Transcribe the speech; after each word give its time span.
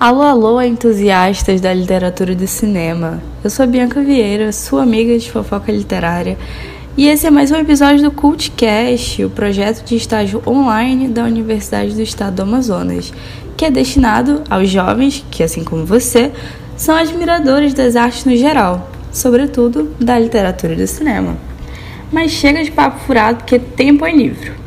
Alô, 0.00 0.22
alô, 0.22 0.62
entusiastas 0.62 1.60
da 1.60 1.74
literatura 1.74 2.32
e 2.32 2.34
do 2.34 2.46
cinema. 2.46 3.22
Eu 3.44 3.50
sou 3.50 3.64
a 3.64 3.66
Bianca 3.66 4.00
Vieira, 4.00 4.50
sua 4.50 4.82
amiga 4.82 5.18
de 5.18 5.30
fofoca 5.30 5.70
literária, 5.70 6.38
e 6.96 7.06
esse 7.06 7.26
é 7.26 7.30
mais 7.30 7.52
um 7.52 7.56
episódio 7.56 8.04
do 8.04 8.10
CultCast, 8.10 9.22
o 9.22 9.28
projeto 9.28 9.84
de 9.84 9.96
estágio 9.96 10.42
online 10.46 11.06
da 11.06 11.24
Universidade 11.24 11.92
do 11.92 12.00
Estado 12.00 12.36
do 12.36 12.42
Amazonas, 12.44 13.12
que 13.58 13.66
é 13.66 13.70
destinado 13.70 14.42
aos 14.48 14.70
jovens 14.70 15.22
que, 15.30 15.42
assim 15.42 15.62
como 15.62 15.84
você, 15.84 16.32
são 16.78 16.96
admiradores 16.96 17.74
das 17.74 17.94
artes 17.94 18.24
no 18.24 18.34
geral, 18.34 18.90
sobretudo 19.12 19.94
da 20.00 20.18
literatura 20.18 20.72
e 20.72 20.76
do 20.76 20.86
cinema. 20.86 21.36
Mas 22.10 22.30
chega 22.30 22.64
de 22.64 22.70
papo 22.70 23.00
furado 23.00 23.40
porque 23.40 23.58
tempo 23.58 24.06
é 24.06 24.12
livro. 24.12 24.59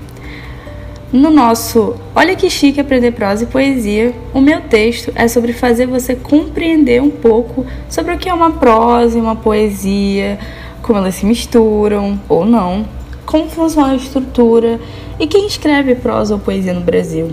No 1.13 1.29
nosso 1.29 1.93
Olha 2.15 2.35
que 2.35 2.49
chique 2.49 2.81
aprender 2.81 3.11
prosa 3.11 3.43
e 3.43 3.45
poesia, 3.45 4.15
o 4.33 4.41
meu 4.41 4.61
texto 4.61 5.11
é 5.13 5.27
sobre 5.27 5.53
fazer 5.53 5.85
você 5.85 6.15
compreender 6.15 7.03
um 7.03 7.11
pouco 7.11 7.67
sobre 7.87 8.15
o 8.15 8.17
que 8.17 8.27
é 8.27 8.33
uma 8.33 8.53
prosa 8.53 9.15
e 9.15 9.21
uma 9.21 9.35
poesia, 9.35 10.39
como 10.81 10.97
elas 10.97 11.13
se 11.13 11.27
misturam 11.27 12.19
ou 12.27 12.45
não, 12.45 12.87
como 13.27 13.47
funciona 13.47 13.93
a 13.93 13.95
estrutura 13.95 14.79
e 15.19 15.27
quem 15.27 15.45
escreve 15.45 15.93
prosa 15.93 16.33
ou 16.33 16.39
poesia 16.39 16.73
no 16.73 16.81
Brasil. 16.81 17.31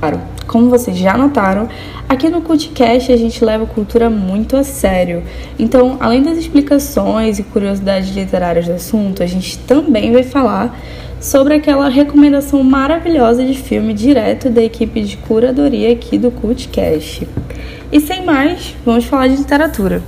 Claro, 0.00 0.18
como 0.46 0.70
vocês 0.70 0.96
já 0.96 1.18
notaram, 1.18 1.68
aqui 2.08 2.30
no 2.30 2.40
CultCast 2.40 3.12
a 3.12 3.16
gente 3.18 3.44
leva 3.44 3.64
a 3.64 3.66
cultura 3.66 4.08
muito 4.08 4.56
a 4.56 4.64
sério. 4.64 5.22
Então, 5.58 5.98
além 6.00 6.22
das 6.22 6.38
explicações 6.38 7.38
e 7.38 7.42
curiosidades 7.42 8.08
literárias 8.08 8.66
do 8.66 8.72
assunto, 8.72 9.22
a 9.22 9.26
gente 9.26 9.58
também 9.58 10.12
vai 10.12 10.22
falar 10.22 10.78
sobre 11.20 11.54
aquela 11.54 11.88
recomendação 11.88 12.62
maravilhosa 12.62 13.44
de 13.44 13.54
filme 13.58 13.92
direto 13.94 14.50
da 14.50 14.62
equipe 14.62 15.00
de 15.00 15.16
curadoria 15.16 15.92
aqui 15.92 16.18
do 16.18 16.30
CultCast. 16.30 17.26
E 17.90 18.00
sem 18.00 18.24
mais, 18.24 18.74
vamos 18.84 19.04
falar 19.04 19.28
de 19.28 19.36
literatura. 19.36 20.02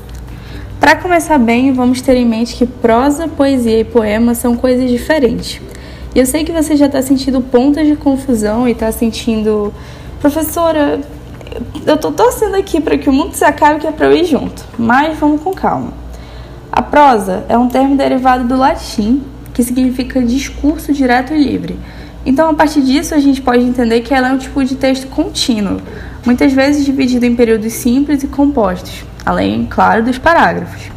Para 0.81 0.97
começar 0.97 1.39
bem, 1.39 1.73
vamos 1.73 2.01
ter 2.01 2.17
em 2.17 2.27
mente 2.27 2.55
que 2.55 2.67
prosa, 2.67 3.27
poesia 3.29 3.81
e 3.81 3.85
poema 3.85 4.35
são 4.35 4.57
coisas 4.57 4.89
diferentes. 4.89 5.61
E 6.15 6.19
eu 6.19 6.27
sei 6.27 6.45
que 6.45 6.53
você 6.53 6.77
já 6.77 6.87
está 6.87 7.03
sentindo 7.03 7.41
pontos 7.41 7.87
de 7.87 7.97
confusão 7.97 8.69
e 8.69 8.73
está 8.73 8.91
sentindo, 8.93 9.73
professora, 10.21 11.01
eu 11.87 11.95
estou 11.95 12.13
torcendo 12.13 12.55
aqui 12.57 12.81
para 12.81 12.97
que 12.97 13.09
o 13.09 13.13
mundo 13.13 13.35
se 13.35 13.45
acabe 13.45 13.81
que 13.81 13.87
é 13.87 13.93
para 13.93 14.07
eu 14.07 14.13
ir 14.13 14.25
junto, 14.25 14.65
mas 14.79 15.19
vamos 15.19 15.43
com 15.43 15.53
calma. 15.53 15.93
A 16.71 16.83
prosa 16.83 17.45
é 17.49 17.59
um 17.59 17.69
termo 17.69 17.97
derivado 17.97 18.47
do 18.47 18.57
latim 18.57 19.23
que 19.59 19.65
significa 19.65 20.23
discurso 20.23 20.93
direto 20.93 21.35
e 21.35 21.45
livre. 21.45 21.77
Então, 22.25 22.49
a 22.49 22.55
partir 22.55 22.81
disso, 22.81 23.13
a 23.13 23.19
gente 23.19 23.43
pode 23.43 23.65
entender 23.65 24.03
que 24.03 24.15
ela 24.15 24.29
é 24.29 24.33
um 24.33 24.39
tipo 24.39 24.65
de 24.65 24.77
texto 24.77 25.09
contínuo, 25.09 25.81
muitas 26.25 26.53
vezes 26.53 26.85
dividido 26.85 27.27
em 27.27 27.35
períodos 27.35 27.73
simples 27.73 28.23
e 28.23 28.29
compostos, 28.29 29.05
além, 29.27 29.67
claro, 29.69 30.05
dos 30.05 30.17
parágrafos. 30.17 30.93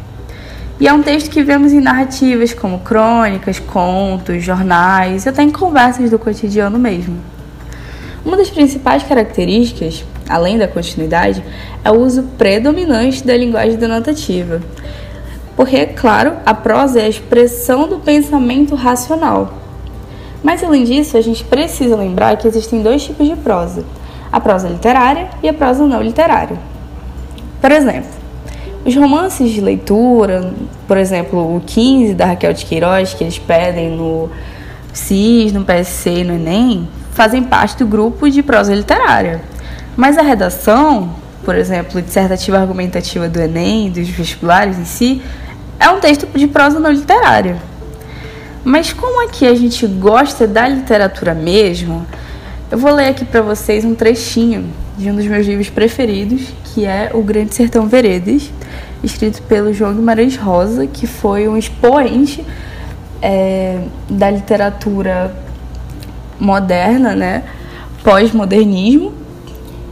E 0.78 0.86
é 0.86 0.92
um 0.92 1.02
texto 1.02 1.28
que 1.28 1.42
vemos 1.42 1.72
em 1.72 1.80
narrativas 1.80 2.54
como 2.54 2.78
crônicas, 2.78 3.58
contos, 3.58 4.44
jornais 4.44 5.26
até 5.26 5.42
em 5.42 5.50
conversas 5.50 6.08
do 6.08 6.16
cotidiano 6.16 6.78
mesmo. 6.78 7.16
Uma 8.24 8.36
das 8.36 8.48
principais 8.48 9.02
características, 9.02 10.04
além 10.28 10.56
da 10.56 10.68
continuidade, 10.68 11.42
é 11.84 11.90
o 11.90 11.98
uso 11.98 12.22
predominante 12.38 13.26
da 13.26 13.36
linguagem 13.36 13.76
denotativa, 13.76 14.62
porque, 15.62 15.86
claro, 15.86 16.38
a 16.44 16.52
prosa 16.52 16.98
é 16.98 17.04
a 17.04 17.08
expressão 17.08 17.86
do 17.86 18.00
pensamento 18.00 18.74
racional. 18.74 19.54
Mas, 20.42 20.64
além 20.64 20.82
disso, 20.82 21.16
a 21.16 21.20
gente 21.20 21.44
precisa 21.44 21.94
lembrar 21.94 22.36
que 22.36 22.48
existem 22.48 22.82
dois 22.82 23.04
tipos 23.04 23.28
de 23.28 23.36
prosa: 23.36 23.84
a 24.32 24.40
prosa 24.40 24.68
literária 24.68 25.28
e 25.40 25.48
a 25.48 25.54
prosa 25.54 25.86
não 25.86 26.02
literária. 26.02 26.56
Por 27.60 27.70
exemplo, 27.70 28.10
os 28.84 28.96
romances 28.96 29.52
de 29.52 29.60
leitura, 29.60 30.52
por 30.88 30.96
exemplo, 30.96 31.54
o 31.56 31.60
15 31.60 32.14
da 32.14 32.26
Raquel 32.26 32.54
de 32.54 32.66
Queiroz, 32.66 33.14
que 33.14 33.22
eles 33.22 33.38
pedem 33.38 33.96
no 33.96 34.30
CIS, 34.92 35.52
no 35.52 35.64
PSC 35.64 36.10
e 36.10 36.24
no 36.24 36.34
Enem, 36.34 36.88
fazem 37.12 37.40
parte 37.40 37.76
do 37.78 37.86
grupo 37.86 38.28
de 38.28 38.42
prosa 38.42 38.74
literária. 38.74 39.40
Mas 39.96 40.18
a 40.18 40.22
redação, 40.22 41.14
por 41.44 41.54
exemplo, 41.54 42.02
dissertativa 42.02 42.58
argumentativa 42.58 43.28
do 43.28 43.40
Enem, 43.40 43.92
dos 43.92 44.08
vestibulares 44.08 44.76
em 44.76 44.84
si, 44.84 45.22
é 45.82 45.90
um 45.90 45.98
texto 45.98 46.26
de 46.32 46.46
prosa 46.46 46.78
não 46.78 46.92
literária. 46.92 47.56
Mas 48.64 48.92
como 48.92 49.26
aqui 49.26 49.44
a 49.44 49.54
gente 49.54 49.84
gosta 49.84 50.46
da 50.46 50.68
literatura 50.68 51.34
mesmo, 51.34 52.06
eu 52.70 52.78
vou 52.78 52.92
ler 52.92 53.08
aqui 53.08 53.24
para 53.24 53.42
vocês 53.42 53.84
um 53.84 53.92
trechinho 53.92 54.66
de 54.96 55.10
um 55.10 55.16
dos 55.16 55.26
meus 55.26 55.44
livros 55.44 55.68
preferidos, 55.68 56.42
que 56.66 56.86
é 56.86 57.10
O 57.12 57.20
Grande 57.20 57.52
Sertão 57.52 57.88
Veredas, 57.88 58.48
escrito 59.02 59.42
pelo 59.42 59.74
João 59.74 59.92
Guimarães 59.92 60.36
Rosa, 60.36 60.86
que 60.86 61.04
foi 61.04 61.48
um 61.48 61.56
expoente 61.56 62.46
é, 63.20 63.80
da 64.08 64.30
literatura 64.30 65.34
moderna, 66.38 67.16
né, 67.16 67.42
pós-modernismo. 68.04 69.12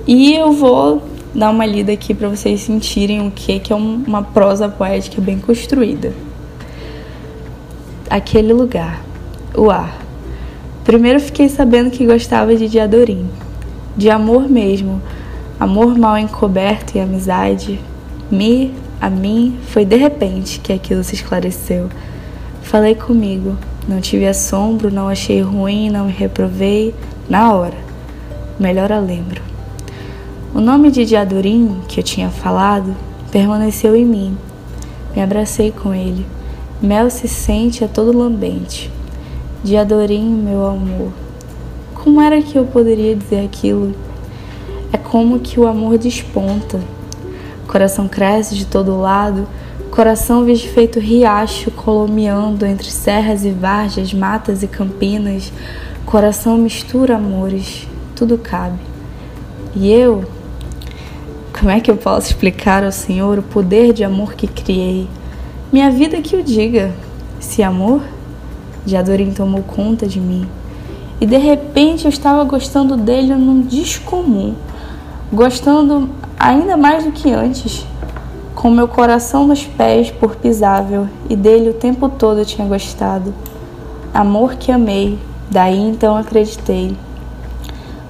E 0.07 0.37
eu 0.37 0.53
vou 0.53 1.10
dar 1.35 1.51
uma 1.51 1.65
lida 1.65 1.93
aqui 1.93 2.15
para 2.15 2.29
vocês 2.29 2.61
sentirem 2.61 3.27
o 3.27 3.31
que 3.31 3.61
é 3.71 3.75
uma 3.75 4.23
prosa 4.23 4.69
poética 4.69 5.21
bem 5.21 5.39
construída. 5.39 6.13
Aquele 8.09 8.53
lugar, 8.53 9.03
o 9.57 9.71
ar. 9.71 9.97
Primeiro 10.85 11.21
fiquei 11.21 11.49
sabendo 11.49 11.91
que 11.91 12.07
gostava 12.07 12.57
de 12.57 12.69
Diadorim, 12.69 13.29
de 13.97 14.11
amor 14.11 14.49
mesmo, 14.49 15.01
amor 15.59 15.97
mal 15.97 16.19
encoberto 16.19 16.97
e 16.97 17.01
amizade. 17.01 17.79
Me, 18.31 18.75
a 19.01 19.09
mim, 19.09 19.59
foi 19.69 19.85
de 19.85 19.97
repente 19.97 20.59
que 20.59 20.73
aquilo 20.73 21.05
se 21.05 21.15
esclareceu. 21.15 21.89
Falei 22.63 22.95
comigo, 22.95 23.57
não 23.87 24.01
tive 24.01 24.27
assombro, 24.27 24.91
não 24.91 25.09
achei 25.09 25.41
ruim, 25.41 25.91
não 25.91 26.07
me 26.07 26.13
reprovei, 26.13 26.95
na 27.29 27.53
hora. 27.55 27.77
Melhor 28.59 28.91
a 28.91 28.99
lembro. 28.99 29.43
O 30.53 30.61
nome 30.61 30.91
de 30.91 31.05
Diadorim, 31.05 31.81
que 31.87 32.01
eu 32.01 32.05
tinha 32.05 32.29
falado, 32.29 32.97
permaneceu 33.31 33.95
em 33.95 34.05
mim. 34.05 34.37
Me 35.15 35.23
abracei 35.23 35.71
com 35.71 35.95
ele. 35.95 36.27
Mel 36.83 37.09
se 37.09 37.29
sente 37.29 37.85
a 37.85 37.89
todo 37.89 38.17
lambente. 38.17 38.91
Diadorim, 39.63 40.29
meu 40.29 40.67
amor. 40.67 41.13
Como 41.95 42.21
era 42.21 42.43
que 42.43 42.59
eu 42.59 42.65
poderia 42.65 43.15
dizer 43.15 43.45
aquilo? 43.45 43.95
É 44.93 44.99
como 44.99 45.39
que 45.39 45.61
o 45.61 45.69
amor 45.69 45.97
desponta. 45.97 46.81
Coração 47.69 48.09
cresce 48.09 48.57
de 48.57 48.67
todo 48.67 49.01
lado, 49.01 49.47
coração 49.93 50.45
vejo 50.45 50.67
feito 50.67 50.99
riacho 50.99 51.71
colomeando 51.71 52.67
entre 52.67 52.91
serras 52.91 53.45
e 53.45 53.53
varjas, 53.53 54.13
matas 54.13 54.65
e 54.65 54.67
campinas. 54.67 55.53
Coração 56.05 56.59
mistura 56.59 57.15
amores, 57.15 57.87
tudo 58.17 58.37
cabe. 58.37 58.81
E 59.77 59.89
eu, 59.89 60.25
como 61.61 61.71
é 61.71 61.79
que 61.79 61.91
eu 61.91 61.97
posso 61.99 62.29
explicar 62.29 62.83
ao 62.83 62.91
Senhor 62.91 63.39
o 63.39 63.43
poder 63.43 63.93
de 63.93 64.03
amor 64.03 64.33
que 64.33 64.47
criei? 64.47 65.07
Minha 65.71 65.91
vida 65.91 66.23
que 66.23 66.35
o 66.35 66.43
diga. 66.43 66.91
Se 67.39 67.63
amor, 67.63 68.01
Jadorim 68.87 69.31
tomou 69.31 69.63
conta 69.63 70.07
de 70.07 70.19
mim. 70.19 70.49
E 71.21 71.27
de 71.27 71.37
repente 71.37 72.07
eu 72.07 72.09
estava 72.09 72.43
gostando 72.45 72.97
dele 72.97 73.35
num 73.35 73.61
descomum, 73.61 74.55
gostando 75.31 76.09
ainda 76.39 76.79
mais 76.79 77.05
do 77.05 77.13
que 77.13 77.31
antes, 77.31 77.85
com 78.55 78.71
meu 78.71 78.89
coração 78.89 79.47
nos 79.47 79.63
pés 79.67 80.11
por 80.11 80.37
pisável, 80.37 81.09
e 81.29 81.37
dele 81.37 81.69
o 81.69 81.75
tempo 81.75 82.09
todo 82.09 82.39
eu 82.39 82.47
tinha 82.47 82.67
gostado. 82.67 83.35
Amor 84.15 84.55
que 84.55 84.73
amei, 84.73 85.19
daí 85.51 85.79
então 85.79 86.17
acreditei. 86.17 86.97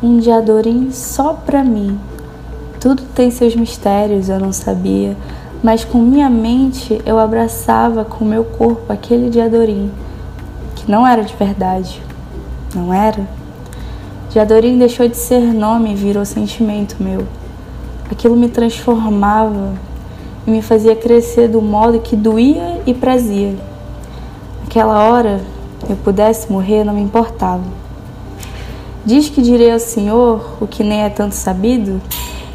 Um 0.00 0.18
Diadorim 0.18 0.92
só 0.92 1.32
pra 1.32 1.64
mim, 1.64 1.98
tudo 2.80 3.02
tem 3.14 3.30
seus 3.30 3.54
mistérios, 3.54 4.30
eu 4.30 4.40
não 4.40 4.54
sabia, 4.54 5.14
mas 5.62 5.84
com 5.84 5.98
minha 5.98 6.30
mente 6.30 7.00
eu 7.04 7.18
abraçava 7.18 8.06
com 8.06 8.24
meu 8.24 8.42
corpo 8.42 8.90
aquele 8.90 9.28
Diadorim, 9.28 9.92
que 10.74 10.90
não 10.90 11.06
era 11.06 11.22
de 11.22 11.36
verdade, 11.36 12.02
não 12.74 12.92
era? 12.92 13.28
Diadorim 14.30 14.78
deixou 14.78 15.06
de 15.06 15.16
ser 15.16 15.42
nome 15.52 15.92
e 15.92 15.94
virou 15.94 16.24
sentimento 16.24 16.96
meu. 17.00 17.26
Aquilo 18.10 18.34
me 18.34 18.48
transformava 18.48 19.74
e 20.46 20.50
me 20.50 20.62
fazia 20.62 20.96
crescer 20.96 21.48
do 21.48 21.60
modo 21.60 22.00
que 22.00 22.16
doía 22.16 22.80
e 22.86 22.94
prazia. 22.94 23.54
Naquela 24.62 25.04
hora, 25.04 25.40
eu 25.88 25.96
pudesse 25.96 26.50
morrer, 26.50 26.84
não 26.84 26.94
me 26.94 27.02
importava. 27.02 27.64
Diz 29.04 29.28
que 29.28 29.42
direi 29.42 29.72
ao 29.72 29.78
Senhor 29.78 30.56
o 30.60 30.66
que 30.66 30.82
nem 30.82 31.02
é 31.02 31.10
tanto 31.10 31.34
sabido, 31.34 32.00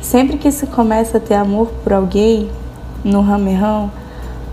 Sempre 0.05 0.37
que 0.37 0.51
se 0.51 0.67
começa 0.67 1.17
a 1.17 1.19
ter 1.19 1.33
amor 1.33 1.67
por 1.83 1.91
alguém, 1.91 2.51
no 3.03 3.21
ramerrão, 3.21 3.91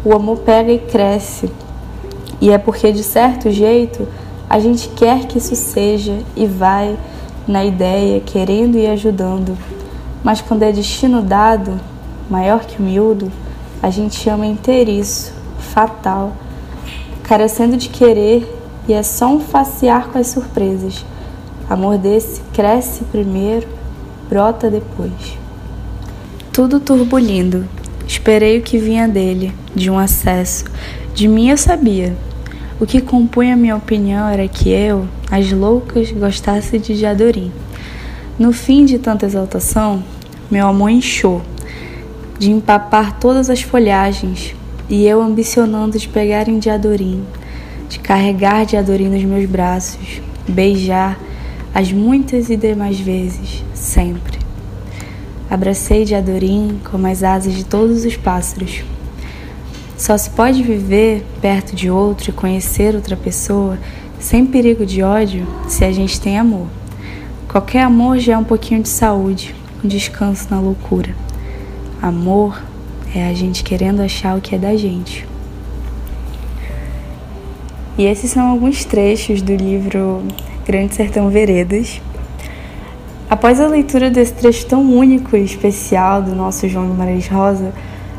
o 0.02 0.14
amor 0.14 0.38
pega 0.38 0.72
e 0.72 0.78
cresce. 0.78 1.52
E 2.40 2.50
é 2.50 2.56
porque, 2.56 2.90
de 2.90 3.02
certo 3.02 3.50
jeito, 3.50 4.08
a 4.48 4.58
gente 4.58 4.88
quer 4.88 5.26
que 5.26 5.36
isso 5.36 5.54
seja 5.54 6.18
e 6.34 6.46
vai 6.46 6.96
na 7.46 7.62
ideia, 7.66 8.18
querendo 8.20 8.78
e 8.78 8.86
ajudando. 8.86 9.54
Mas 10.24 10.40
quando 10.40 10.62
é 10.62 10.72
destino 10.72 11.20
dado, 11.20 11.78
maior 12.30 12.60
que 12.60 12.80
o 12.80 12.82
miúdo, 12.82 13.30
a 13.82 13.90
gente 13.90 14.26
ama 14.30 14.46
inteiriço, 14.46 15.34
fatal, 15.58 16.32
carecendo 17.24 17.76
de 17.76 17.90
querer 17.90 18.50
e 18.88 18.94
é 18.94 19.02
só 19.02 19.26
um 19.26 19.38
facear 19.38 20.08
com 20.08 20.18
as 20.18 20.28
surpresas. 20.28 21.04
Amor 21.68 21.98
desse 21.98 22.40
cresce 22.54 23.04
primeiro, 23.04 23.68
brota 24.30 24.70
depois. 24.70 25.41
Tudo 26.52 26.78
turbulindo, 26.78 27.66
esperei 28.06 28.58
o 28.58 28.62
que 28.62 28.76
vinha 28.76 29.08
dele, 29.08 29.54
de 29.74 29.88
um 29.88 29.98
acesso. 29.98 30.66
De 31.14 31.26
mim 31.26 31.48
eu 31.48 31.56
sabia. 31.56 32.14
O 32.78 32.84
que 32.84 33.00
compunha 33.00 33.56
minha 33.56 33.74
opinião 33.74 34.28
era 34.28 34.46
que 34.46 34.68
eu, 34.68 35.08
as 35.30 35.50
loucas, 35.50 36.12
gostasse 36.12 36.78
de 36.78 36.94
Jadorim. 36.94 37.50
No 38.38 38.52
fim 38.52 38.84
de 38.84 38.98
tanta 38.98 39.24
exaltação, 39.24 40.04
meu 40.50 40.68
amor 40.68 40.90
inchou, 40.90 41.40
de 42.38 42.50
empapar 42.50 43.18
todas 43.18 43.48
as 43.48 43.62
folhagens, 43.62 44.54
e 44.90 45.06
eu 45.06 45.22
ambicionando 45.22 45.98
de 45.98 46.06
pegar 46.06 46.50
em 46.50 46.58
Diadorim, 46.58 47.24
de 47.88 47.98
carregar 47.98 48.66
Diadorim 48.66 49.08
nos 49.08 49.24
meus 49.24 49.48
braços, 49.48 50.20
beijar 50.46 51.18
as 51.74 51.90
muitas 51.90 52.50
e 52.50 52.58
demais 52.58 53.00
vezes, 53.00 53.64
sempre. 53.72 54.31
Abracei 55.52 56.06
Diadorim 56.06 56.80
como 56.90 57.06
as 57.06 57.22
asas 57.22 57.52
de 57.52 57.62
todos 57.62 58.06
os 58.06 58.16
pássaros. 58.16 58.82
Só 59.98 60.16
se 60.16 60.30
pode 60.30 60.62
viver 60.62 61.26
perto 61.42 61.76
de 61.76 61.90
outro 61.90 62.30
e 62.30 62.32
conhecer 62.32 62.94
outra 62.94 63.18
pessoa 63.18 63.78
sem 64.18 64.46
perigo 64.46 64.86
de 64.86 65.02
ódio 65.02 65.46
se 65.68 65.84
a 65.84 65.92
gente 65.92 66.18
tem 66.18 66.38
amor. 66.38 66.68
Qualquer 67.48 67.82
amor 67.82 68.18
já 68.18 68.32
é 68.32 68.38
um 68.38 68.44
pouquinho 68.44 68.82
de 68.82 68.88
saúde, 68.88 69.54
um 69.84 69.88
descanso 69.88 70.46
na 70.50 70.58
loucura. 70.58 71.14
Amor 72.00 72.58
é 73.14 73.28
a 73.28 73.34
gente 73.34 73.62
querendo 73.62 74.00
achar 74.00 74.38
o 74.38 74.40
que 74.40 74.54
é 74.54 74.58
da 74.58 74.74
gente. 74.74 75.28
E 77.98 78.06
esses 78.06 78.30
são 78.30 78.46
alguns 78.46 78.86
trechos 78.86 79.42
do 79.42 79.54
livro 79.54 80.22
Grande 80.64 80.94
Sertão 80.94 81.28
Veredas. 81.28 82.00
Após 83.32 83.58
a 83.58 83.66
leitura 83.66 84.10
desse 84.10 84.34
trecho 84.34 84.66
tão 84.66 84.82
único 84.82 85.34
e 85.34 85.42
especial 85.42 86.20
do 86.20 86.36
nosso 86.36 86.68
João 86.68 86.90
Guimarães 86.90 87.26
Rosa, 87.28 87.72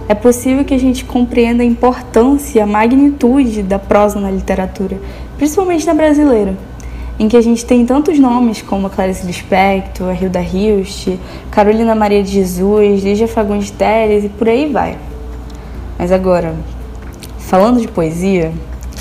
é 0.09 0.15
possível 0.15 0.65
que 0.65 0.73
a 0.73 0.79
gente 0.79 1.05
compreenda 1.05 1.61
a 1.61 1.65
importância 1.67 2.57
e 2.57 2.61
a 2.63 2.65
magnitude 2.65 3.61
da 3.61 3.77
prosa 3.77 4.19
na 4.19 4.31
literatura, 4.31 4.99
principalmente 5.37 5.85
na 5.85 5.93
brasileira 5.93 6.57
em 7.19 7.29
que 7.29 7.37
a 7.37 7.41
gente 7.41 7.63
tem 7.63 7.85
tantos 7.85 8.17
nomes 8.17 8.63
como 8.63 8.89
Clarice 8.89 9.23
Lispector, 9.27 10.09
a 10.09 10.15
Hilda 10.15 10.41
Hilst, 10.41 11.09
Carolina 11.51 11.93
Maria 11.93 12.23
de 12.23 12.31
Jesus, 12.31 13.03
Lígia 13.03 13.27
Fagundes 13.27 13.69
Teles 13.69 14.25
e 14.25 14.29
por 14.29 14.49
aí 14.49 14.67
vai. 14.67 14.97
Mas 15.95 16.11
agora, 16.11 16.55
falando 17.37 17.79
de 17.79 17.87
poesia, 17.87 18.51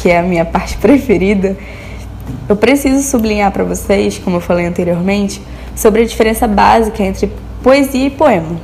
que 0.03 0.11
é 0.11 0.19
a 0.19 0.23
minha 0.23 0.45
parte 0.45 0.77
preferida, 0.77 1.57
eu 2.47 2.55
preciso 2.55 3.03
sublinhar 3.03 3.51
para 3.51 3.65
vocês, 3.65 4.19
como 4.19 4.37
eu 4.37 4.41
falei 4.43 4.67
anteriormente, 4.67 5.41
sobre 5.75 6.03
a 6.03 6.07
diferença 6.07 6.47
básica 6.47 7.03
entre 7.03 7.31
poesia 7.63 8.07
e 8.07 8.11
poema. 8.11 8.61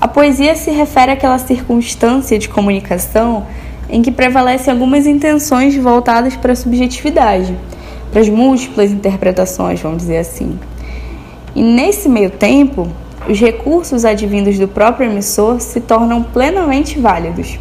A 0.00 0.08
poesia 0.08 0.54
se 0.56 0.70
refere 0.70 1.12
àquela 1.12 1.38
circunstância 1.38 2.38
de 2.38 2.48
comunicação 2.48 3.46
em 3.88 4.02
que 4.02 4.10
prevalecem 4.10 4.72
algumas 4.72 5.06
intenções 5.06 5.76
voltadas 5.76 6.36
para 6.36 6.52
a 6.52 6.56
subjetividade 6.56 7.54
para 8.12 8.20
as 8.20 8.28
múltiplas 8.28 8.90
interpretações, 8.92 9.80
vamos 9.80 10.02
dizer 10.02 10.18
assim. 10.18 10.58
E 11.54 11.62
nesse 11.62 12.08
meio 12.08 12.30
tempo, 12.30 12.86
os 13.26 13.40
recursos 13.40 14.04
advindos 14.04 14.58
do 14.58 14.68
próprio 14.68 15.10
emissor 15.10 15.60
se 15.60 15.80
tornam 15.80 16.22
plenamente 16.22 17.00
válidos. 17.00 17.58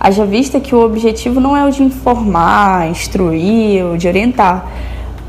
Haja 0.00 0.24
vista 0.24 0.58
que 0.58 0.74
o 0.74 0.82
objetivo 0.82 1.38
não 1.38 1.56
é 1.56 1.64
o 1.64 1.70
de 1.70 1.82
informar, 1.82 2.88
instruir 2.88 3.84
ou 3.84 3.96
de 3.96 4.08
orientar, 4.08 4.66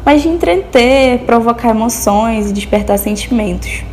mas 0.05 0.21
de 0.21 0.27
entreter, 0.27 1.19
provocar 1.19 1.69
emoções 1.69 2.50
e 2.50 2.53
despertar 2.53 2.97
sentimentos. 2.97 3.83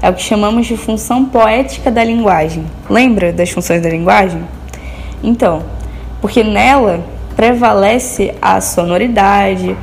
É 0.00 0.10
o 0.10 0.14
que 0.14 0.22
chamamos 0.22 0.66
de 0.66 0.76
função 0.76 1.24
poética 1.24 1.90
da 1.90 2.02
linguagem. 2.02 2.64
Lembra 2.88 3.32
das 3.32 3.50
funções 3.50 3.82
da 3.82 3.88
linguagem? 3.88 4.42
Então, 5.22 5.62
porque 6.20 6.42
nela 6.42 7.04
prevalece 7.36 8.34
a 8.40 8.60
sonoridade, 8.60 9.76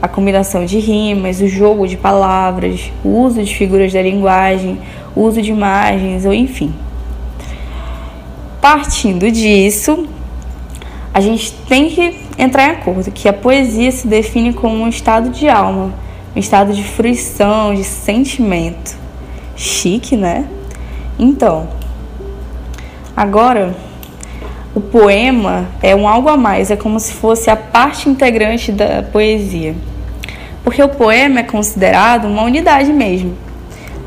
a 0.00 0.08
combinação 0.08 0.64
de 0.64 0.78
rimas, 0.78 1.40
o 1.40 1.48
jogo 1.48 1.86
de 1.86 1.96
palavras, 1.96 2.90
o 3.04 3.08
uso 3.08 3.42
de 3.42 3.54
figuras 3.54 3.92
da 3.92 4.00
linguagem, 4.00 4.78
o 5.14 5.22
uso 5.22 5.42
de 5.42 5.50
imagens, 5.50 6.24
ou 6.24 6.32
enfim. 6.32 6.74
Partindo 8.60 9.30
disso, 9.30 10.06
a 11.12 11.20
gente 11.20 11.52
tem 11.68 11.90
que 11.90 12.29
entrar 12.40 12.68
em 12.68 12.70
acordo 12.70 13.10
que 13.10 13.28
a 13.28 13.32
poesia 13.32 13.90
se 13.92 14.06
define 14.06 14.52
como 14.52 14.74
um 14.74 14.88
estado 14.88 15.30
de 15.30 15.48
alma, 15.48 15.92
um 16.34 16.38
estado 16.38 16.72
de 16.72 16.82
fruição, 16.82 17.74
de 17.74 17.84
sentimento. 17.84 18.96
Chique, 19.56 20.16
né? 20.16 20.46
Então, 21.18 21.68
agora 23.16 23.74
o 24.74 24.80
poema 24.80 25.68
é 25.82 25.94
um 25.94 26.08
algo 26.08 26.28
a 26.28 26.36
mais, 26.36 26.70
é 26.70 26.76
como 26.76 26.98
se 26.98 27.12
fosse 27.12 27.50
a 27.50 27.56
parte 27.56 28.08
integrante 28.08 28.72
da 28.72 29.02
poesia 29.02 29.74
porque 30.70 30.82
o 30.82 30.88
poema 30.88 31.40
é 31.40 31.42
considerado 31.42 32.26
uma 32.26 32.42
unidade 32.42 32.92
mesmo, 32.92 33.34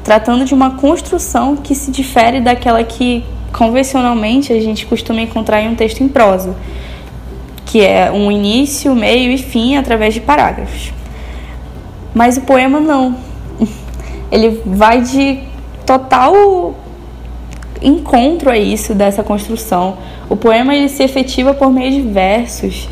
tratando 0.03 0.45
de 0.45 0.53
uma 0.53 0.71
construção 0.71 1.55
que 1.55 1.73
se 1.73 1.91
difere 1.91 2.39
daquela 2.39 2.83
que 2.83 3.23
convencionalmente 3.51 4.51
a 4.51 4.59
gente 4.59 4.85
costuma 4.85 5.21
encontrar 5.21 5.61
em 5.61 5.69
um 5.69 5.75
texto 5.75 6.01
em 6.01 6.07
prosa, 6.07 6.55
que 7.65 7.81
é 7.81 8.11
um 8.11 8.31
início, 8.31 8.93
meio 8.95 9.31
e 9.31 9.37
fim 9.37 9.75
através 9.75 10.13
de 10.13 10.21
parágrafos. 10.21 10.93
Mas 12.13 12.37
o 12.37 12.41
poema 12.41 12.79
não. 12.79 13.15
Ele 14.31 14.61
vai 14.65 15.01
de 15.01 15.39
total 15.85 16.75
encontro 17.81 18.49
a 18.49 18.57
isso 18.57 18.93
dessa 18.93 19.23
construção. 19.23 19.97
O 20.29 20.35
poema 20.35 20.73
ele 20.73 20.87
se 20.87 21.03
efetiva 21.03 21.53
por 21.53 21.71
meio 21.71 21.91
de 21.91 22.01
versos 22.01 22.87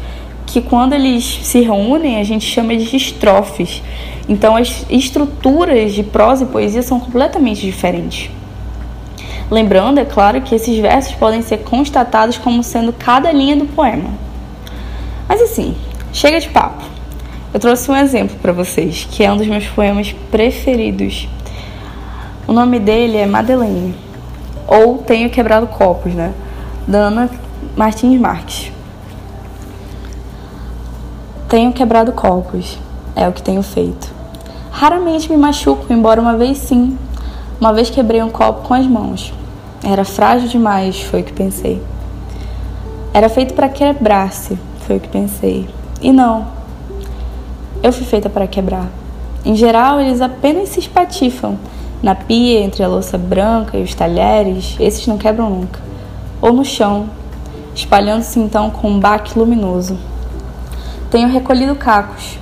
que 0.45 0.61
quando 0.61 0.93
eles 0.93 1.23
se 1.43 1.61
reúnem 1.61 2.19
a 2.19 2.23
gente 2.23 2.45
chama 2.45 2.75
de 2.75 2.95
estrofes. 2.95 3.81
Então 4.27 4.55
as 4.55 4.85
estruturas 4.89 5.93
de 5.93 6.03
prosa 6.03 6.43
e 6.43 6.47
poesia 6.47 6.83
são 6.83 6.99
completamente 6.99 7.61
diferentes. 7.61 8.29
Lembrando, 9.49 9.99
é 9.99 10.05
claro, 10.05 10.41
que 10.41 10.55
esses 10.55 10.77
versos 10.79 11.13
podem 11.15 11.41
ser 11.41 11.59
constatados 11.59 12.37
como 12.37 12.63
sendo 12.63 12.93
cada 12.93 13.31
linha 13.31 13.55
do 13.55 13.65
poema. 13.65 14.09
Mas 15.31 15.41
assim, 15.43 15.77
chega 16.11 16.41
de 16.41 16.49
papo. 16.49 16.83
Eu 17.53 17.59
trouxe 17.61 17.89
um 17.89 17.95
exemplo 17.95 18.35
para 18.41 18.51
vocês, 18.51 19.07
que 19.09 19.23
é 19.23 19.31
um 19.31 19.37
dos 19.37 19.47
meus 19.47 19.65
poemas 19.65 20.11
preferidos. 20.29 21.25
O 22.45 22.51
nome 22.51 22.79
dele 22.79 23.15
é 23.15 23.25
Madeleine, 23.25 23.95
ou 24.67 24.97
Tenho 24.97 25.29
Quebrado 25.29 25.67
Copos, 25.67 26.13
né? 26.13 26.33
Da 26.85 26.97
Ana 26.97 27.29
Martins 27.77 28.19
Marques. 28.19 28.73
Tenho 31.47 31.71
quebrado 31.71 32.11
copos, 32.11 32.77
é 33.15 33.25
o 33.25 33.31
que 33.31 33.41
tenho 33.41 33.63
feito. 33.63 34.13
Raramente 34.69 35.31
me 35.31 35.37
machuco, 35.37 35.93
embora 35.93 36.19
uma 36.19 36.35
vez 36.35 36.57
sim. 36.57 36.97
Uma 37.57 37.71
vez 37.71 37.89
quebrei 37.89 38.21
um 38.21 38.29
copo 38.29 38.67
com 38.67 38.73
as 38.73 38.85
mãos. 38.85 39.33
Era 39.81 40.03
frágil 40.03 40.49
demais, 40.49 40.99
foi 40.99 41.21
o 41.21 41.23
que 41.23 41.31
pensei. 41.31 41.81
Era 43.13 43.29
feito 43.29 43.53
para 43.53 43.69
quebrar-se, 43.69 44.59
foi 44.91 44.97
o 44.97 44.99
que 44.99 45.07
pensei. 45.07 45.69
E 46.01 46.11
não. 46.11 46.47
Eu 47.81 47.93
fui 47.93 48.05
feita 48.05 48.29
para 48.29 48.45
quebrar. 48.45 48.89
Em 49.45 49.55
geral, 49.55 50.01
eles 50.01 50.19
apenas 50.19 50.69
se 50.69 50.81
espatifam. 50.81 51.55
Na 52.03 52.13
pia, 52.13 52.59
entre 52.59 52.83
a 52.83 52.87
louça 52.87 53.17
branca 53.17 53.77
e 53.77 53.83
os 53.83 53.95
talheres, 53.95 54.75
esses 54.79 55.07
não 55.07 55.17
quebram 55.17 55.49
nunca. 55.49 55.79
Ou 56.41 56.51
no 56.51 56.65
chão, 56.65 57.05
espalhando-se 57.73 58.37
então 58.39 58.69
com 58.69 58.89
um 58.89 58.99
baque 58.99 59.37
luminoso. 59.39 59.97
Tenho 61.09 61.29
recolhido 61.29 61.75
cacos. 61.75 62.37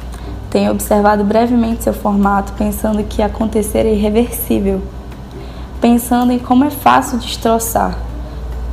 Tenho 0.49 0.71
observado 0.71 1.23
brevemente 1.23 1.83
seu 1.83 1.93
formato, 1.93 2.53
pensando 2.53 3.03
que 3.03 3.21
acontecer 3.21 3.85
é 3.85 3.93
irreversível. 3.93 4.81
Pensando 5.79 6.31
em 6.31 6.39
como 6.39 6.63
é 6.63 6.71
fácil 6.71 7.19
destroçar. 7.19 7.95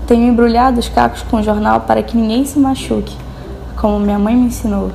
Tenho 0.07 0.29
embrulhado 0.29 0.81
os 0.81 0.89
cacos 0.89 1.23
com 1.23 1.43
jornal 1.43 1.81
para 1.81 2.03
que 2.03 2.17
ninguém 2.17 2.47
se 2.47 2.59
machuque, 2.59 3.15
como 3.77 4.01
minha 4.01 4.19
mãe 4.19 4.35
me 4.35 4.47
ensinou. 4.47 4.91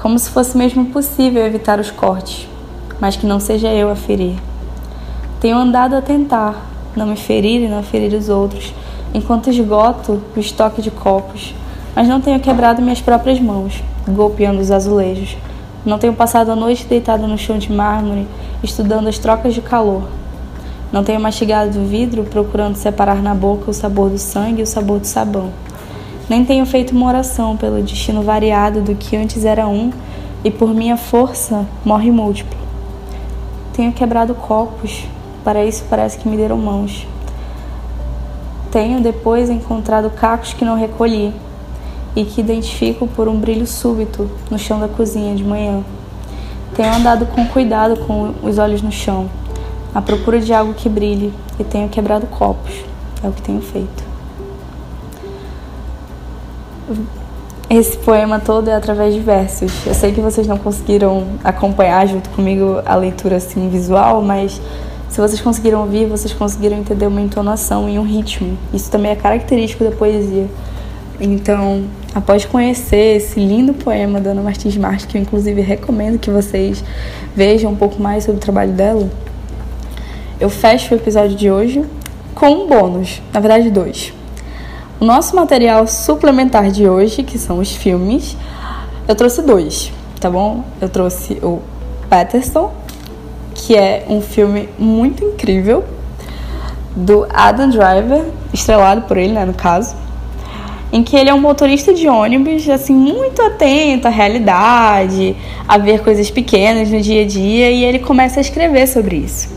Como 0.00 0.18
se 0.18 0.30
fosse 0.30 0.56
mesmo 0.56 0.86
possível 0.86 1.44
evitar 1.44 1.78
os 1.78 1.90
cortes, 1.90 2.48
mas 3.00 3.16
que 3.16 3.26
não 3.26 3.38
seja 3.38 3.68
eu 3.68 3.90
a 3.90 3.96
ferir. 3.96 4.36
Tenho 5.40 5.56
andado 5.56 5.94
a 5.94 6.02
tentar 6.02 6.66
não 6.96 7.06
me 7.06 7.16
ferir 7.16 7.60
e 7.60 7.68
não 7.68 7.82
ferir 7.82 8.16
os 8.16 8.28
outros, 8.28 8.72
enquanto 9.12 9.50
esgoto 9.50 10.22
o 10.34 10.40
estoque 10.40 10.80
de 10.80 10.90
copos, 10.90 11.54
mas 11.94 12.08
não 12.08 12.20
tenho 12.20 12.40
quebrado 12.40 12.82
minhas 12.82 13.00
próprias 13.00 13.38
mãos 13.38 13.82
golpeando 14.08 14.60
os 14.60 14.70
azulejos. 14.70 15.36
Não 15.84 15.98
tenho 15.98 16.14
passado 16.14 16.50
a 16.50 16.56
noite 16.56 16.86
deitada 16.86 17.26
no 17.26 17.38
chão 17.38 17.58
de 17.58 17.72
mármore, 17.72 18.26
estudando 18.62 19.08
as 19.08 19.18
trocas 19.18 19.54
de 19.54 19.60
calor. 19.60 20.04
Não 20.92 21.04
tenho 21.04 21.20
mastigado 21.20 21.84
vidro 21.84 22.24
procurando 22.24 22.76
separar 22.76 23.22
na 23.22 23.34
boca 23.34 23.70
o 23.70 23.74
sabor 23.74 24.10
do 24.10 24.18
sangue 24.18 24.60
e 24.60 24.62
o 24.62 24.66
sabor 24.66 25.00
do 25.00 25.06
sabão. 25.06 25.50
Nem 26.28 26.44
tenho 26.44 26.66
feito 26.66 26.90
uma 26.90 27.06
oração 27.06 27.56
pelo 27.56 27.80
destino 27.80 28.20
variado 28.22 28.80
do 28.80 28.96
que 28.96 29.16
antes 29.16 29.44
era 29.44 29.68
um 29.68 29.92
e 30.42 30.50
por 30.50 30.74
minha 30.74 30.96
força 30.96 31.64
morre 31.84 32.10
múltiplo. 32.10 32.58
Tenho 33.72 33.92
quebrado 33.92 34.34
copos, 34.34 35.04
para 35.44 35.64
isso 35.64 35.84
parece 35.88 36.18
que 36.18 36.28
me 36.28 36.36
deram 36.36 36.56
mãos. 36.56 37.06
Tenho 38.72 39.00
depois 39.00 39.48
encontrado 39.48 40.10
cacos 40.10 40.52
que 40.52 40.64
não 40.64 40.76
recolhi 40.76 41.32
e 42.16 42.24
que 42.24 42.40
identifico 42.40 43.06
por 43.06 43.28
um 43.28 43.38
brilho 43.38 43.66
súbito 43.66 44.28
no 44.50 44.58
chão 44.58 44.80
da 44.80 44.88
cozinha 44.88 45.34
de 45.36 45.44
manhã. 45.44 45.84
Tenho 46.74 46.92
andado 46.92 47.26
com 47.26 47.46
cuidado 47.46 47.96
com 48.04 48.34
os 48.42 48.58
olhos 48.58 48.82
no 48.82 48.90
chão, 48.90 49.30
à 49.94 50.02
procura 50.02 50.40
de 50.40 50.52
algo 50.52 50.74
que 50.74 50.88
brilhe, 50.88 51.32
e 51.58 51.64
tenho 51.64 51.88
quebrado 51.88 52.26
copos. 52.26 52.72
É 53.22 53.28
o 53.28 53.32
que 53.32 53.42
tenho 53.42 53.62
feito. 53.62 54.05
Esse 57.68 57.96
poema 57.98 58.38
todo 58.38 58.68
é 58.68 58.74
através 58.74 59.12
de 59.12 59.20
versos. 59.20 59.72
Eu 59.84 59.92
sei 59.92 60.12
que 60.12 60.20
vocês 60.20 60.46
não 60.46 60.56
conseguiram 60.56 61.26
acompanhar 61.42 62.06
junto 62.06 62.30
comigo 62.30 62.80
a 62.86 62.94
leitura 62.94 63.36
assim 63.36 63.68
visual, 63.68 64.22
mas 64.22 64.60
se 65.08 65.20
vocês 65.20 65.40
conseguiram 65.40 65.80
ouvir, 65.80 66.06
vocês 66.06 66.32
conseguiram 66.32 66.76
entender 66.76 67.06
uma 67.06 67.20
entonação 67.20 67.88
e 67.88 67.98
um 67.98 68.04
ritmo. 68.04 68.56
Isso 68.72 68.90
também 68.90 69.10
é 69.10 69.16
característico 69.16 69.82
da 69.82 69.90
poesia. 69.90 70.46
Então, 71.20 71.84
após 72.14 72.44
conhecer 72.44 73.16
esse 73.16 73.40
lindo 73.40 73.72
poema 73.72 74.20
da 74.20 74.30
Ana 74.30 74.42
Martins 74.42 74.76
Marques, 74.76 75.06
que 75.06 75.16
eu 75.16 75.22
inclusive 75.22 75.60
recomendo 75.60 76.18
que 76.18 76.30
vocês 76.30 76.84
vejam 77.34 77.72
um 77.72 77.76
pouco 77.76 78.00
mais 78.00 78.24
sobre 78.24 78.38
o 78.38 78.40
trabalho 78.40 78.72
dela, 78.72 79.08
eu 80.38 80.50
fecho 80.50 80.94
o 80.94 80.96
episódio 80.96 81.36
de 81.36 81.50
hoje 81.50 81.84
com 82.34 82.48
um 82.48 82.68
bônus, 82.68 83.22
na 83.32 83.40
verdade 83.40 83.70
dois. 83.70 84.12
O 84.98 85.04
nosso 85.04 85.36
material 85.36 85.86
suplementar 85.86 86.70
de 86.70 86.88
hoje, 86.88 87.22
que 87.22 87.38
são 87.38 87.58
os 87.58 87.70
filmes, 87.70 88.36
eu 89.06 89.14
trouxe 89.14 89.42
dois, 89.42 89.92
tá 90.18 90.30
bom? 90.30 90.64
Eu 90.80 90.88
trouxe 90.88 91.34
o 91.42 91.60
Patterson, 92.08 92.72
que 93.54 93.74
é 93.76 94.06
um 94.08 94.20
filme 94.20 94.68
muito 94.78 95.22
incrível, 95.22 95.84
do 96.94 97.26
Adam 97.30 97.68
Driver, 97.68 98.24
estrelado 98.54 99.02
por 99.02 99.18
ele, 99.18 99.34
né, 99.34 99.44
no 99.44 99.52
caso 99.52 99.94
em 100.92 101.02
que 101.02 101.16
ele 101.16 101.28
é 101.28 101.34
um 101.34 101.40
motorista 101.40 101.92
de 101.92 102.08
ônibus, 102.08 102.68
assim, 102.68 102.94
muito 102.94 103.42
atento 103.42 104.06
à 104.06 104.10
realidade, 104.10 105.36
a 105.66 105.78
ver 105.78 106.02
coisas 106.02 106.30
pequenas 106.30 106.90
no 106.90 107.00
dia 107.00 107.22
a 107.22 107.26
dia, 107.26 107.70
e 107.70 107.84
ele 107.84 107.98
começa 107.98 108.38
a 108.38 108.42
escrever 108.42 108.86
sobre 108.86 109.16
isso. 109.16 109.55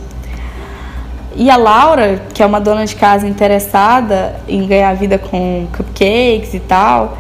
E 1.35 1.49
a 1.49 1.57
Laura, 1.57 2.21
que 2.33 2.41
é 2.41 2.45
uma 2.45 2.59
dona 2.59 2.85
de 2.85 2.95
casa 2.95 3.27
interessada 3.27 4.35
em 4.47 4.65
ganhar 4.65 4.93
vida 4.95 5.17
com 5.17 5.67
cupcakes 5.75 6.53
e 6.53 6.59
tal, 6.59 7.17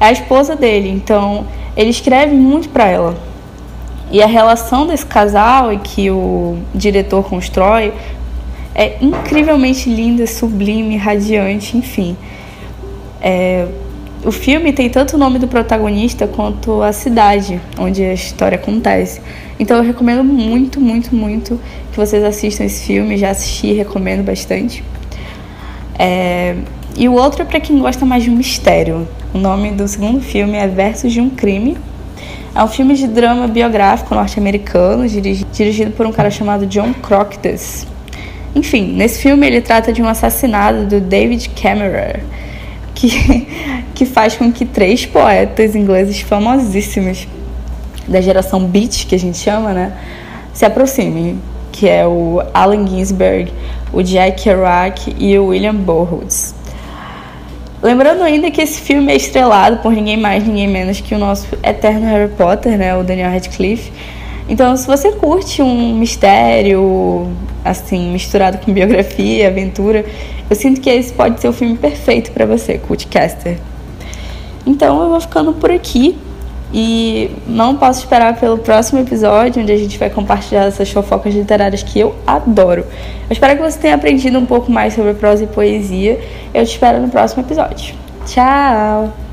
é 0.00 0.06
a 0.06 0.12
esposa 0.12 0.54
dele, 0.54 0.88
então 0.88 1.46
ele 1.76 1.90
escreve 1.90 2.34
muito 2.34 2.68
para 2.68 2.86
ela. 2.86 3.16
E 4.10 4.22
a 4.22 4.26
relação 4.26 4.86
desse 4.86 5.04
casal 5.04 5.72
e 5.72 5.78
que 5.78 6.10
o 6.10 6.58
diretor 6.74 7.24
constrói 7.24 7.92
é 8.74 8.96
incrivelmente 9.00 9.90
linda, 9.90 10.26
sublime, 10.26 10.96
radiante, 10.96 11.76
enfim. 11.76 12.16
É, 13.20 13.66
o 14.24 14.32
filme 14.32 14.72
tem 14.72 14.90
tanto 14.90 15.14
o 15.14 15.18
nome 15.18 15.38
do 15.38 15.46
protagonista 15.46 16.26
quanto 16.26 16.82
a 16.82 16.92
cidade 16.92 17.60
onde 17.78 18.02
a 18.02 18.12
história 18.12 18.56
acontece. 18.56 19.20
Então 19.58 19.76
eu 19.76 19.82
recomendo 19.82 20.24
muito, 20.24 20.80
muito, 20.80 21.14
muito 21.14 21.60
que 21.92 21.96
vocês 21.96 22.22
assistam 22.24 22.64
esse 22.64 22.84
filme. 22.84 23.16
Já 23.16 23.30
assisti, 23.30 23.72
recomendo 23.72 24.24
bastante. 24.24 24.82
É, 25.98 26.56
e 26.96 27.08
o 27.08 27.12
outro 27.12 27.42
é 27.42 27.44
para 27.44 27.60
quem 27.60 27.78
gosta 27.78 28.04
mais 28.04 28.24
de 28.24 28.30
um 28.30 28.36
mistério. 28.36 29.06
O 29.32 29.38
nome 29.38 29.70
do 29.70 29.86
segundo 29.86 30.20
filme 30.20 30.56
é 30.56 30.66
Versos 30.66 31.12
de 31.12 31.20
um 31.20 31.30
Crime. 31.30 31.76
É 32.54 32.62
um 32.62 32.68
filme 32.68 32.94
de 32.94 33.06
drama 33.06 33.46
biográfico 33.46 34.14
norte-americano, 34.14 35.06
dirigido 35.06 35.92
por 35.92 36.06
um 36.06 36.12
cara 36.12 36.30
chamado 36.30 36.66
John 36.66 36.92
Croctus. 36.92 37.86
Enfim, 38.54 38.94
nesse 38.94 39.20
filme 39.22 39.46
ele 39.46 39.60
trata 39.60 39.92
de 39.92 40.02
um 40.02 40.08
assassinato 40.08 40.84
do 40.86 41.00
David 41.00 41.50
Cameron 41.50 42.18
que, 42.98 43.46
que 43.94 44.04
faz 44.04 44.36
com 44.36 44.50
que 44.50 44.64
três 44.64 45.06
poetas 45.06 45.76
ingleses 45.76 46.20
famosíssimos 46.20 47.28
da 48.08 48.20
geração 48.20 48.64
beat, 48.64 49.06
que 49.06 49.14
a 49.14 49.18
gente 49.18 49.38
chama, 49.38 49.72
né, 49.72 49.92
se 50.52 50.64
aproximem, 50.64 51.40
que 51.70 51.88
é 51.88 52.04
o 52.04 52.42
Allen 52.52 52.88
Ginsberg, 52.88 53.52
o 53.92 54.02
Jack 54.02 54.42
Kerouac 54.42 55.14
e 55.16 55.38
o 55.38 55.46
William 55.46 55.76
Burroughs. 55.76 56.54
Lembrando 57.80 58.24
ainda 58.24 58.50
que 58.50 58.60
esse 58.60 58.80
filme 58.80 59.12
é 59.12 59.16
estrelado 59.16 59.76
por 59.76 59.92
ninguém 59.92 60.16
mais, 60.16 60.44
ninguém 60.44 60.66
menos 60.66 61.00
que 61.00 61.14
o 61.14 61.18
nosso 61.18 61.46
eterno 61.62 62.04
Harry 62.06 62.32
Potter, 62.32 62.76
né, 62.76 62.96
o 62.96 63.04
Daniel 63.04 63.30
Radcliffe. 63.30 63.92
Então, 64.48 64.76
se 64.76 64.86
você 64.86 65.12
curte 65.12 65.60
um 65.60 65.94
mistério, 65.94 67.28
assim, 67.64 68.10
misturado 68.10 68.58
com 68.58 68.72
biografia, 68.72 69.48
aventura, 69.48 70.04
eu 70.48 70.56
sinto 70.56 70.80
que 70.80 70.88
esse 70.88 71.12
pode 71.12 71.40
ser 71.40 71.48
o 71.48 71.52
filme 71.52 71.76
perfeito 71.76 72.30
para 72.32 72.46
você, 72.46 72.78
Cultcaster. 72.78 73.58
Então 74.64 75.02
eu 75.02 75.08
vou 75.08 75.20
ficando 75.20 75.52
por 75.52 75.70
aqui 75.70 76.18
e 76.72 77.30
não 77.46 77.76
posso 77.76 78.00
esperar 78.00 78.38
pelo 78.38 78.58
próximo 78.58 79.00
episódio, 79.00 79.62
onde 79.62 79.72
a 79.72 79.76
gente 79.76 79.98
vai 79.98 80.10
compartilhar 80.10 80.64
essas 80.64 80.90
fofocas 80.90 81.34
literárias 81.34 81.82
que 81.82 81.98
eu 81.98 82.14
adoro. 82.26 82.82
Eu 82.82 83.32
espero 83.32 83.56
que 83.56 83.62
você 83.62 83.78
tenha 83.78 83.94
aprendido 83.94 84.38
um 84.38 84.46
pouco 84.46 84.70
mais 84.70 84.94
sobre 84.94 85.14
prosa 85.14 85.44
e 85.44 85.46
poesia. 85.46 86.20
Eu 86.52 86.64
te 86.64 86.72
espero 86.72 87.00
no 87.00 87.08
próximo 87.08 87.42
episódio. 87.42 87.94
Tchau! 88.26 89.27